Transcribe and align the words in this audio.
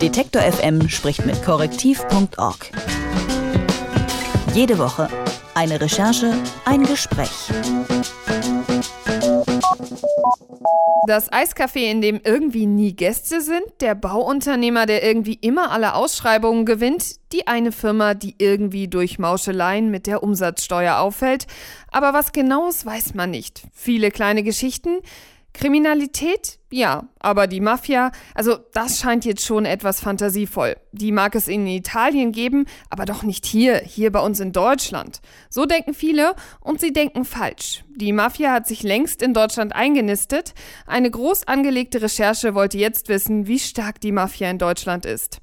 Detektor 0.00 0.42
FM 0.42 0.88
spricht 0.88 1.26
mit 1.26 1.42
korrektiv.org. 1.42 2.70
Jede 4.54 4.78
Woche 4.78 5.08
eine 5.54 5.80
Recherche, 5.80 6.34
ein 6.64 6.84
Gespräch. 6.84 7.50
Das 11.08 11.32
Eiscafé, 11.32 11.90
in 11.90 12.00
dem 12.00 12.20
irgendwie 12.22 12.66
nie 12.66 12.94
Gäste 12.94 13.40
sind, 13.40 13.64
der 13.80 13.96
Bauunternehmer, 13.96 14.86
der 14.86 15.02
irgendwie 15.02 15.38
immer 15.40 15.72
alle 15.72 15.94
Ausschreibungen 15.94 16.64
gewinnt, 16.64 17.16
die 17.32 17.48
eine 17.48 17.72
Firma, 17.72 18.14
die 18.14 18.36
irgendwie 18.38 18.86
durch 18.86 19.18
Mauscheleien 19.18 19.90
mit 19.90 20.06
der 20.06 20.22
Umsatzsteuer 20.22 20.98
auffällt. 20.98 21.48
Aber 21.90 22.12
was 22.12 22.30
genaues 22.30 22.86
weiß 22.86 23.14
man 23.14 23.32
nicht. 23.32 23.62
Viele 23.72 24.12
kleine 24.12 24.44
Geschichten. 24.44 25.00
Kriminalität? 25.54 26.60
Ja, 26.70 27.08
aber 27.18 27.46
die 27.46 27.60
Mafia, 27.60 28.12
also 28.34 28.58
das 28.74 28.98
scheint 28.98 29.24
jetzt 29.24 29.44
schon 29.44 29.64
etwas 29.64 30.00
fantasievoll. 30.00 30.76
Die 30.92 31.12
mag 31.12 31.34
es 31.34 31.48
in 31.48 31.66
Italien 31.66 32.30
geben, 32.30 32.66
aber 32.90 33.06
doch 33.06 33.22
nicht 33.22 33.46
hier, 33.46 33.78
hier 33.78 34.12
bei 34.12 34.20
uns 34.20 34.38
in 34.38 34.52
Deutschland. 34.52 35.20
So 35.48 35.64
denken 35.64 35.94
viele 35.94 36.34
und 36.60 36.80
sie 36.80 36.92
denken 36.92 37.24
falsch. 37.24 37.84
Die 37.96 38.12
Mafia 38.12 38.52
hat 38.52 38.66
sich 38.66 38.82
längst 38.82 39.22
in 39.22 39.34
Deutschland 39.34 39.74
eingenistet. 39.74 40.54
Eine 40.86 41.10
groß 41.10 41.48
angelegte 41.48 42.02
Recherche 42.02 42.54
wollte 42.54 42.78
jetzt 42.78 43.08
wissen, 43.08 43.46
wie 43.46 43.58
stark 43.58 44.00
die 44.00 44.12
Mafia 44.12 44.50
in 44.50 44.58
Deutschland 44.58 45.06
ist. 45.06 45.40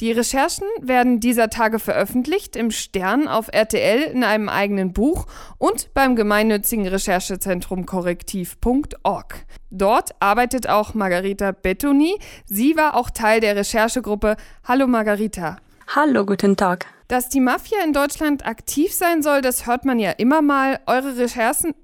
Die 0.00 0.12
Recherchen 0.12 0.66
werden 0.80 1.18
dieser 1.18 1.50
Tage 1.50 1.80
veröffentlicht 1.80 2.54
im 2.54 2.70
Stern 2.70 3.26
auf 3.26 3.48
RTL 3.52 4.02
in 4.02 4.22
einem 4.22 4.48
eigenen 4.48 4.92
Buch 4.92 5.26
und 5.58 5.92
beim 5.92 6.14
gemeinnützigen 6.14 6.86
Recherchezentrum 6.86 7.84
korrektiv.org. 7.84 9.44
Dort 9.70 10.10
arbeitet 10.20 10.67
auch 10.68 10.94
Margarita 10.94 11.52
Bettoni. 11.52 12.18
Sie 12.46 12.76
war 12.76 12.94
auch 12.94 13.10
Teil 13.10 13.40
der 13.40 13.56
Recherchegruppe. 13.56 14.36
Hallo 14.64 14.86
Margarita. 14.86 15.58
Hallo, 15.94 16.26
guten 16.26 16.56
Tag. 16.56 16.86
Dass 17.08 17.28
die 17.28 17.40
Mafia 17.40 17.78
in 17.84 17.92
Deutschland 17.92 18.46
aktiv 18.46 18.92
sein 18.92 19.22
soll, 19.22 19.40
das 19.40 19.66
hört 19.66 19.84
man 19.84 19.98
ja 19.98 20.10
immer 20.10 20.42
mal. 20.42 20.80
Eure 20.86 21.16
Recherchen, 21.16 21.74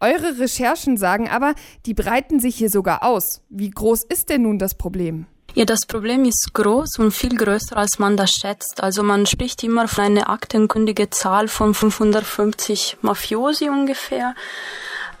eure 0.00 0.38
Recherchen 0.38 0.96
sagen 0.96 1.28
aber, 1.28 1.54
die 1.86 1.94
breiten 1.94 2.40
sich 2.40 2.56
hier 2.56 2.68
sogar 2.68 3.02
aus. 3.02 3.40
Wie 3.48 3.70
groß 3.70 4.04
ist 4.04 4.28
denn 4.28 4.42
nun 4.42 4.58
das 4.58 4.74
Problem? 4.74 5.26
Ja, 5.54 5.64
das 5.64 5.86
Problem 5.86 6.26
ist 6.26 6.50
groß 6.52 6.98
und 6.98 7.12
viel 7.12 7.34
größer, 7.34 7.78
als 7.78 7.98
man 7.98 8.18
das 8.18 8.30
schätzt. 8.30 8.82
Also 8.82 9.02
man 9.02 9.24
spricht 9.24 9.64
immer 9.64 9.88
von 9.88 10.04
einer 10.04 10.28
aktenkundige 10.28 11.08
Zahl 11.08 11.48
von 11.48 11.72
550 11.72 12.98
Mafiosi 13.00 13.70
ungefähr. 13.70 14.34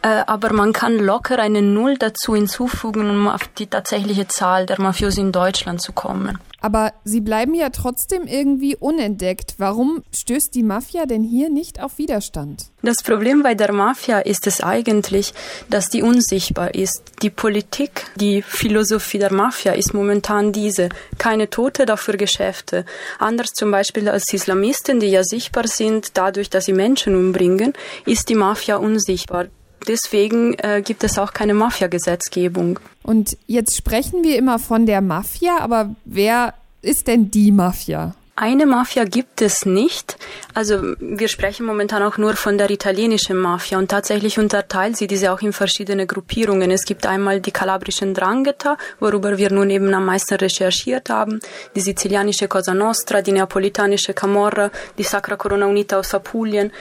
Äh, 0.06 0.22
aber 0.28 0.52
man 0.52 0.72
kann 0.72 0.98
locker 0.98 1.40
eine 1.40 1.62
Null 1.62 1.96
dazu 1.98 2.36
hinzufügen, 2.36 3.10
um 3.10 3.26
auf 3.26 3.48
die 3.58 3.66
tatsächliche 3.66 4.28
Zahl 4.28 4.64
der 4.64 4.80
Mafiosi 4.80 5.20
in 5.20 5.32
Deutschland 5.32 5.82
zu 5.82 5.92
kommen. 5.92 6.38
Aber 6.60 6.92
sie 7.04 7.20
bleiben 7.20 7.54
ja 7.54 7.70
trotzdem 7.70 8.26
irgendwie 8.26 8.76
unentdeckt. 8.76 9.54
Warum 9.58 10.04
stößt 10.14 10.54
die 10.54 10.62
Mafia 10.62 11.06
denn 11.06 11.24
hier 11.24 11.50
nicht 11.50 11.82
auf 11.82 11.98
Widerstand? 11.98 12.66
Das 12.82 13.02
Problem 13.02 13.42
bei 13.42 13.54
der 13.54 13.72
Mafia 13.72 14.20
ist 14.20 14.46
es 14.46 14.60
eigentlich, 14.60 15.34
dass 15.70 15.88
die 15.88 16.02
unsichtbar 16.02 16.74
ist. 16.74 17.02
Die 17.22 17.30
Politik, 17.30 18.06
die 18.14 18.42
Philosophie 18.42 19.18
der 19.18 19.32
Mafia 19.32 19.72
ist 19.72 19.92
momentan 19.92 20.52
diese. 20.52 20.88
Keine 21.18 21.50
Tote, 21.50 21.84
dafür 21.84 22.16
Geschäfte. 22.16 22.84
Anders 23.18 23.50
zum 23.54 23.72
Beispiel 23.72 24.08
als 24.08 24.32
Islamisten, 24.32 25.00
die 25.00 25.08
ja 25.08 25.24
sichtbar 25.24 25.66
sind, 25.66 26.16
dadurch, 26.16 26.48
dass 26.48 26.66
sie 26.66 26.72
Menschen 26.72 27.16
umbringen, 27.16 27.72
ist 28.06 28.28
die 28.28 28.36
Mafia 28.36 28.76
unsichtbar. 28.76 29.46
Deswegen 29.86 30.54
äh, 30.54 30.82
gibt 30.84 31.04
es 31.04 31.18
auch 31.18 31.32
keine 31.32 31.54
Mafia-Gesetzgebung. 31.54 32.80
Und 33.02 33.36
jetzt 33.46 33.76
sprechen 33.76 34.24
wir 34.24 34.36
immer 34.36 34.58
von 34.58 34.86
der 34.86 35.00
Mafia, 35.00 35.58
aber 35.60 35.94
wer 36.04 36.54
ist 36.82 37.06
denn 37.06 37.30
die 37.30 37.52
Mafia? 37.52 38.14
Eine 38.38 38.66
Mafia 38.66 39.04
gibt 39.04 39.40
es 39.40 39.64
nicht. 39.64 40.18
Also 40.52 40.94
wir 41.00 41.28
sprechen 41.28 41.64
momentan 41.64 42.02
auch 42.02 42.18
nur 42.18 42.34
von 42.34 42.58
der 42.58 42.68
italienischen 42.68 43.38
Mafia 43.38 43.78
und 43.78 43.90
tatsächlich 43.90 44.38
unterteilt 44.38 44.98
sie 44.98 45.06
diese 45.06 45.32
auch 45.32 45.40
in 45.40 45.54
verschiedene 45.54 46.06
Gruppierungen. 46.06 46.70
Es 46.70 46.84
gibt 46.84 47.06
einmal 47.06 47.40
die 47.40 47.50
kalabrischen 47.50 48.12
Drangheta, 48.12 48.76
worüber 49.00 49.38
wir 49.38 49.50
nun 49.50 49.70
eben 49.70 49.92
am 49.94 50.04
meisten 50.04 50.34
recherchiert 50.34 51.08
haben, 51.08 51.40
die 51.74 51.80
sizilianische 51.80 52.46
Cosa 52.46 52.74
Nostra, 52.74 53.22
die 53.22 53.32
neapolitanische 53.32 54.12
Camorra, 54.12 54.70
die 54.98 55.04
Sacra 55.04 55.36
Corona 55.36 55.64
Unita 55.64 55.98
aus 55.98 56.12
Apulien. 56.12 56.72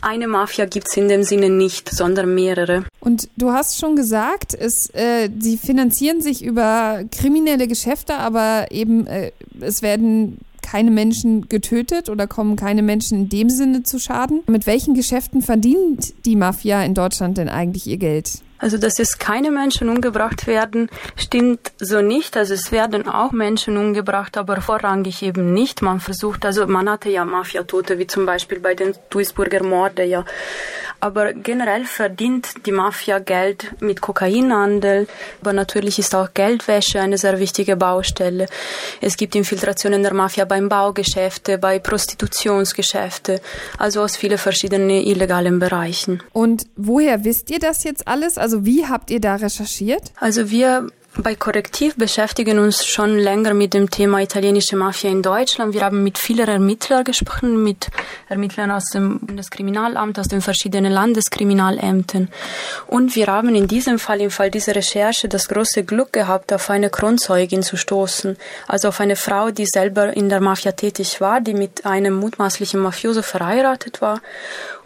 Eine 0.00 0.26
Mafia 0.26 0.66
gibt 0.66 0.88
es 0.88 0.96
in 0.96 1.08
dem 1.08 1.22
Sinne 1.22 1.50
nicht, 1.50 1.88
sondern 1.88 2.34
mehrere. 2.34 2.84
Und 2.98 3.28
du 3.36 3.52
hast 3.52 3.78
schon 3.78 3.94
gesagt, 3.94 4.54
es, 4.54 4.92
äh, 4.92 5.30
sie 5.38 5.56
finanzieren 5.56 6.20
sich 6.20 6.44
über 6.44 7.04
kriminelle 7.16 7.68
Geschäfte, 7.68 8.14
aber 8.14 8.66
eben 8.70 9.06
äh, 9.06 9.30
es 9.60 9.82
werden 9.82 10.38
keine 10.76 10.90
Menschen 10.90 11.48
getötet 11.48 12.10
oder 12.10 12.26
kommen 12.26 12.54
keine 12.54 12.82
Menschen 12.82 13.20
in 13.22 13.28
dem 13.30 13.48
Sinne 13.48 13.82
zu 13.82 13.98
Schaden. 13.98 14.42
Mit 14.46 14.66
welchen 14.66 14.92
Geschäften 14.92 15.40
verdient 15.40 16.12
die 16.26 16.36
Mafia 16.36 16.82
in 16.82 16.92
Deutschland 16.92 17.38
denn 17.38 17.48
eigentlich 17.48 17.86
ihr 17.86 17.96
Geld? 17.96 18.42
Also, 18.58 18.76
dass 18.76 18.98
es 18.98 19.18
keine 19.18 19.50
Menschen 19.50 19.88
umgebracht 19.88 20.46
werden, 20.46 20.90
stimmt 21.16 21.72
so 21.78 22.02
nicht. 22.02 22.36
Also, 22.36 22.52
es 22.52 22.72
werden 22.72 23.08
auch 23.08 23.32
Menschen 23.32 23.78
umgebracht, 23.78 24.36
aber 24.36 24.60
vorrangig 24.60 25.22
eben 25.22 25.54
nicht. 25.54 25.80
Man 25.80 25.98
versucht, 26.00 26.44
also, 26.44 26.66
man 26.66 26.90
hatte 26.90 27.08
ja 27.08 27.24
Mafiatote, 27.24 27.98
wie 27.98 28.06
zum 28.06 28.26
Beispiel 28.26 28.60
bei 28.60 28.74
den 28.74 28.92
Duisburger 29.08 29.62
Morde, 29.62 30.04
ja. 30.04 30.26
Aber 31.00 31.32
generell 31.32 31.84
verdient 31.84 32.66
die 32.66 32.72
Mafia 32.72 33.18
Geld 33.18 33.74
mit 33.80 34.00
Kokainhandel. 34.00 35.06
Aber 35.40 35.52
natürlich 35.52 35.98
ist 35.98 36.14
auch 36.14 36.32
Geldwäsche 36.34 37.00
eine 37.00 37.18
sehr 37.18 37.38
wichtige 37.38 37.76
Baustelle. 37.76 38.46
Es 39.00 39.16
gibt 39.16 39.34
Infiltrationen 39.34 40.02
der 40.02 40.14
Mafia 40.14 40.44
beim 40.44 40.68
Baugeschäfte, 40.68 41.58
bei 41.58 41.78
Prostitutionsgeschäfte, 41.78 43.40
also 43.78 44.02
aus 44.02 44.16
vielen 44.16 44.38
verschiedenen 44.38 44.90
illegalen 44.90 45.58
Bereichen. 45.58 46.22
Und 46.32 46.66
woher 46.76 47.24
wisst 47.24 47.50
ihr 47.50 47.58
das 47.58 47.84
jetzt 47.84 48.06
alles? 48.08 48.38
Also 48.38 48.64
wie 48.64 48.86
habt 48.86 49.10
ihr 49.10 49.20
da 49.20 49.36
recherchiert? 49.36 50.12
Also 50.20 50.50
wir 50.50 50.88
bei 51.22 51.34
Korrektiv 51.34 51.96
beschäftigen 51.96 52.58
uns 52.58 52.84
schon 52.84 53.18
länger 53.18 53.54
mit 53.54 53.74
dem 53.74 53.90
Thema 53.90 54.20
italienische 54.20 54.76
Mafia 54.76 55.10
in 55.10 55.22
Deutschland. 55.22 55.74
Wir 55.74 55.82
haben 55.82 56.02
mit 56.02 56.18
vielen 56.18 56.48
Ermittlern 56.48 57.04
gesprochen, 57.04 57.62
mit 57.62 57.88
Ermittlern 58.28 58.70
aus 58.70 58.86
dem 58.86 59.20
Bundeskriminalamt, 59.20 60.18
aus 60.18 60.28
den 60.28 60.42
verschiedenen 60.42 60.92
Landeskriminalämtern. 60.92 62.28
Und 62.86 63.16
wir 63.16 63.28
haben 63.28 63.54
in 63.54 63.68
diesem 63.68 63.98
Fall, 63.98 64.20
im 64.20 64.30
Fall 64.30 64.50
dieser 64.50 64.74
Recherche, 64.74 65.28
das 65.28 65.48
große 65.48 65.84
Glück 65.84 66.12
gehabt, 66.12 66.52
auf 66.52 66.70
eine 66.70 66.90
Kronzeugin 66.90 67.62
zu 67.62 67.76
stoßen. 67.76 68.36
Also 68.66 68.88
auf 68.88 69.00
eine 69.00 69.16
Frau, 69.16 69.50
die 69.50 69.66
selber 69.66 70.16
in 70.16 70.28
der 70.28 70.40
Mafia 70.40 70.72
tätig 70.72 71.20
war, 71.20 71.40
die 71.40 71.54
mit 71.54 71.86
einem 71.86 72.14
mutmaßlichen 72.14 72.80
Mafioso 72.80 73.22
verheiratet 73.22 74.00
war 74.00 74.20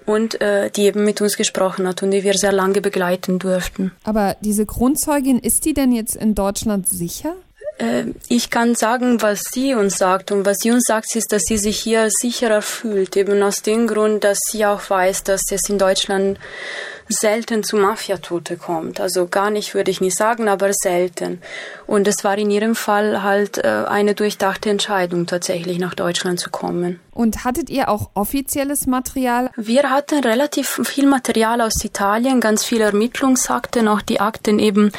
und 0.07 0.41
äh, 0.41 0.71
die 0.71 0.83
eben 0.83 1.05
mit 1.05 1.21
uns 1.21 1.37
gesprochen 1.37 1.87
hat 1.87 2.03
und 2.03 2.11
die 2.11 2.25
wir 2.25 2.35
sehr 2.35 2.53
lange 2.53 2.81
begleiten 2.81 3.39
durften. 3.39 3.93
Aber 4.05 4.37
diese 4.41 4.67
Kronzeugin, 4.67 5.39
ist 5.39 5.65
die 5.65 5.75
denn 5.75 5.93
jetzt 5.93 6.17
in 6.17 6.35
Deutschland 6.35 6.89
sicher? 6.89 7.35
Äh, 7.79 8.05
ich 8.29 8.51
kann 8.51 8.75
sagen, 8.75 9.23
was 9.23 9.41
sie 9.53 9.75
uns 9.75 9.99
sagt. 9.99 10.31
Und 10.33 10.45
was 10.45 10.59
sie 10.59 10.71
uns 10.71 10.85
sagt, 10.87 11.15
ist, 11.17 11.33
dass 11.33 11.43
sie 11.43 11.59
sich 11.59 11.79
hier 11.79 12.09
sicherer 12.11 12.63
fühlt. 12.63 13.17
Eben 13.17 13.43
aus 13.43 13.63
dem 13.63 13.87
Grund, 13.87 14.25
dass 14.25 14.39
sie 14.51 14.67
auch 14.67 14.89
weiß, 14.89 15.25
dass 15.25 15.43
es 15.51 15.69
in 15.69 15.79
Deutschland 15.79 16.39
selten 17.11 17.63
zu 17.63 17.77
Mafiatote 17.77 18.57
kommt. 18.57 19.01
Also 19.01 19.27
gar 19.27 19.51
nicht 19.51 19.75
würde 19.75 19.91
ich 19.91 20.01
nicht 20.01 20.17
sagen, 20.17 20.49
aber 20.49 20.73
selten. 20.73 21.43
Und 21.87 22.07
es 22.09 22.25
war 22.25 22.39
in 22.39 22.51
ihrem 22.51 22.75
Fall 22.75 23.23
halt 23.23 23.59
äh, 23.59 23.85
eine 23.89 24.15
durchdachte 24.15 24.71
Entscheidung, 24.71 25.27
tatsächlich 25.27 25.79
nach 25.79 25.95
Deutschland 25.95 26.41
zu 26.41 26.51
kommen. 26.51 27.01
Und 27.13 27.45
hattet 27.45 27.69
ihr 27.69 27.89
auch 27.89 28.11
offizielles 28.15 28.87
Material? 28.87 29.51
Wir 29.57 29.91
hatten 29.91 30.21
relativ 30.21 30.81
viel 30.85 31.07
Material 31.07 31.61
aus 31.61 31.85
Italien, 31.85 32.41
ganz 32.41 32.65
viele 32.65 32.85
Ermittlungsakten, 32.85 33.89
auch 33.89 34.01
die 34.01 34.21
Akten 34.21 34.59
eben 34.59 34.93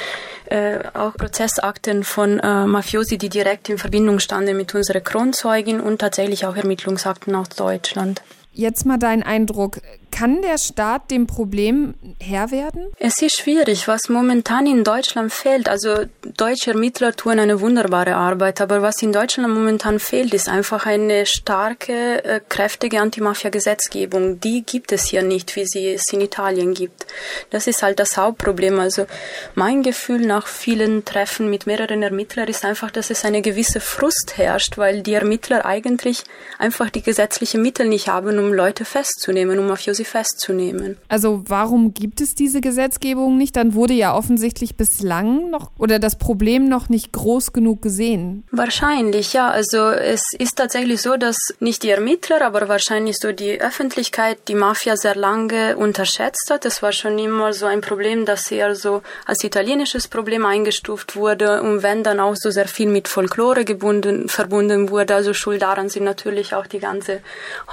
äh, 0.52 0.80
auch 0.94 1.14
Prozessakten 1.14 2.04
von 2.04 2.40
äh, 2.40 2.66
Mafiosi, 2.66 3.18
die 3.18 3.30
direkt 3.30 3.70
in 3.70 3.78
Verbindung 3.78 4.20
standen 4.20 4.58
mit 4.58 4.76
unserer 4.76 5.00
Kronzeugin 5.00 5.80
und 5.80 6.00
tatsächlich 6.00 6.46
auch 6.46 6.56
Ermittlungsakten 6.56 7.34
aus 7.36 7.50
Deutschland. 7.50 8.22
Jetzt 8.54 8.86
mal 8.86 9.00
dein 9.00 9.24
Eindruck. 9.24 9.80
Kann 10.12 10.42
der 10.42 10.58
Staat 10.58 11.10
dem 11.10 11.26
Problem 11.26 11.96
Herr 12.20 12.52
werden? 12.52 12.88
Es 13.00 13.22
ist 13.22 13.38
schwierig, 13.40 13.88
was 13.88 14.10
momentan 14.10 14.68
in 14.68 14.84
Deutschland 14.84 15.34
fehlt. 15.34 15.70
Also 15.70 16.06
deutsche 16.38 16.72
Ermittler 16.72 17.16
tun 17.16 17.40
eine 17.40 17.62
wunderbare 17.62 18.16
Arbeit, 18.16 18.62
aber 18.62 18.82
was 18.82 19.02
in 19.02 19.14
Deutschland 19.14 19.54
momentan 19.54 20.00
fehlt, 20.00 20.34
ist 20.34 20.50
einfach 20.50 20.86
eine 20.86 21.26
starke, 21.26 22.24
äh, 22.24 22.42
kräftige 22.48 23.00
Anti-Mafia-Gesetzgebung. 23.00 24.40
Die 24.40 24.64
gibt 24.64 24.92
es 24.92 25.06
hier 25.06 25.24
nicht, 25.24 25.56
wie 25.56 25.66
sie 25.66 25.94
es 25.94 26.04
in 26.12 26.22
Italien 26.22 26.74
gibt. 26.74 27.08
Das 27.50 27.68
ist 27.68 27.82
halt 27.82 28.00
das 28.00 28.18
Hauptproblem. 28.18 28.80
Also 28.80 29.08
mein 29.56 29.82
Gefühl 29.82 30.26
nach 30.26 30.48
vielen 30.48 31.06
Treffen 31.06 31.50
mit 31.50 31.66
mehreren 31.66 32.04
Ermittlern 32.04 32.48
ist 32.48 32.66
einfach, 32.66 32.92
dass 32.92 33.10
es 33.10 33.26
eine 33.26 33.42
gewisse 33.42 33.80
Frust 33.80 34.34
herrscht, 34.38 34.78
weil 34.78 35.02
die 35.02 35.14
Ermittler 35.14 35.66
eigentlich 35.66 36.24
einfach 36.60 36.90
die 36.90 37.02
gesetzlichen 37.02 37.62
Mittel 37.62 37.88
nicht 37.88 38.10
haben, 38.10 38.38
um 38.38 38.54
Leute 38.54 38.86
festzunehmen, 38.86 39.58
um 39.58 39.68
Mafiosi 39.68 40.01
festzunehmen. 40.04 40.98
Also 41.08 41.44
warum 41.48 41.94
gibt 41.94 42.22
es 42.22 42.36
diese 42.36 42.62
Gesetzgebung 42.62 43.38
nicht? 43.38 43.56
Dann 43.56 43.74
wurde 43.74 43.94
ja 43.94 44.16
offensichtlich 44.16 44.78
bislang 44.78 45.50
noch 45.50 45.72
oder 45.78 46.00
das 46.00 46.18
Problem 46.18 46.68
noch 46.68 46.90
nicht 46.90 47.12
groß 47.12 47.54
genug 47.54 47.82
gesehen. 47.82 48.44
Wahrscheinlich, 48.52 49.34
ja. 49.34 49.50
Also 49.50 49.90
es 49.90 50.22
ist 50.38 50.58
tatsächlich 50.58 51.02
so, 51.02 51.18
dass 51.18 51.38
nicht 51.60 51.84
die 51.84 51.90
Ermittler, 51.90 52.42
aber 52.42 52.68
wahrscheinlich 52.68 53.18
so 53.18 53.32
die 53.32 53.60
Öffentlichkeit 53.62 54.48
die 54.48 54.56
Mafia 54.56 54.98
sehr 54.98 55.16
lange 55.16 55.78
unterschätzt 55.78 56.50
hat. 56.50 56.66
Es 56.66 56.82
war 56.82 56.92
schon 56.92 57.18
immer 57.20 57.54
so 57.54 57.66
ein 57.66 57.82
Problem, 57.82 58.26
dass 58.26 58.46
sie 58.46 58.62
also 58.62 59.02
als 59.26 59.44
italienisches 59.44 60.08
Problem 60.08 60.46
eingestuft 60.46 61.16
wurde 61.16 61.62
und 61.62 61.84
wenn 61.84 62.04
dann 62.04 62.20
auch 62.20 62.36
so 62.36 62.50
sehr 62.50 62.68
viel 62.68 62.90
mit 62.90 63.08
Folklore 63.08 63.66
gebunden, 63.66 64.30
verbunden 64.30 64.90
wurde. 64.90 65.16
Also 65.16 65.34
schuld 65.34 65.62
daran 65.62 65.90
sind 65.90 66.04
natürlich 66.04 66.56
auch 66.56 66.68
die 66.68 66.80
ganze 66.80 67.22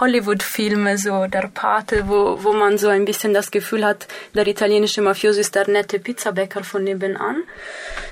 Hollywood-Filme, 0.01 0.99
so 0.99 1.27
der 1.27 1.51
Pate, 1.53 2.05
wo, 2.09 2.18
wo 2.43 2.53
man 2.53 2.79
so 2.79 2.88
ein 2.88 3.05
bisschen 3.05 3.32
das 3.35 3.50
Gefühl 3.50 3.85
hat, 3.85 4.06
der 4.35 4.47
italienische 4.47 5.03
Mafioso 5.03 5.41
ist 5.41 5.55
der 5.55 5.69
nette 5.69 5.99
Pizzabäcker 5.99 6.65
von 6.65 6.85
nebenan. 6.85 7.43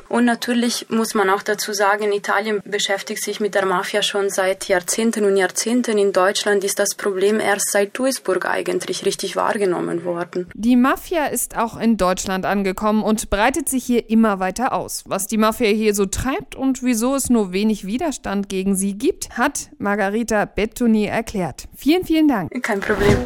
Und 0.09 0.25
natürlich 0.25 0.87
muss 0.89 1.15
man 1.15 1.31
auch 1.31 1.43
dazu 1.43 1.73
sagen, 1.73 2.13
Italien 2.13 2.61
beschäftigt 2.65 3.23
sich 3.23 3.41
mit 3.41 3.55
der 3.55 3.67
Mafia 3.67 4.03
schon 4.03 4.31
seit 4.31 4.69
Jahrzehnten 4.69 5.25
und 5.25 5.37
Jahrzehnten. 5.37 5.99
In 5.99 6.13
Deutschland 6.13 6.65
ist 6.65 6.79
das 6.79 6.95
Problem 6.95 7.41
erst 7.41 7.71
seit 7.73 7.97
Duisburg 7.99 8.47
eigentlich 8.47 9.05
richtig 9.05 9.37
wahrgenommen 9.37 10.05
worden. 10.05 10.49
Die 10.55 10.77
Mafia 10.77 11.27
ist 11.27 11.57
auch 11.57 11.79
in 11.79 11.97
Deutschland 11.97 12.45
angekommen 12.45 13.03
und 13.03 13.31
breitet 13.31 13.69
sich 13.69 13.85
hier 13.85 14.09
immer 14.11 14.39
weiter 14.39 14.73
aus. 14.73 15.05
Was 15.07 15.27
die 15.27 15.39
Mafia 15.39 15.69
hier 15.69 15.95
so 15.95 16.07
treibt 16.07 16.55
und 16.55 16.83
wieso 16.83 17.15
es 17.15 17.31
nur 17.31 17.53
wenig 17.53 17.87
Widerstand 17.87 18.49
gegen 18.49 18.77
sie 18.77 18.95
gibt, 18.95 19.31
hat 19.31 19.71
Margarita 19.79 20.45
Bettoni 20.45 21.07
erklärt. 21.07 21.65
Vielen, 21.77 22.05
vielen 22.05 22.29
Dank. 22.29 22.53
Kein 22.63 22.81
Problem. 22.81 23.19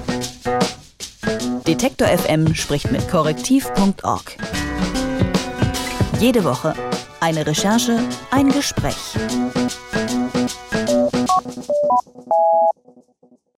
Detektor 1.67 2.09
FM 2.09 2.55
spricht 2.55 2.91
mit 2.91 3.09
korrektiv.org. 3.09 4.37
Jede 6.21 6.45
Woche 6.45 6.75
eine 7.21 7.47
Recherche, 7.47 7.99
ein 8.31 8.51
Gespräch. 8.51 9.17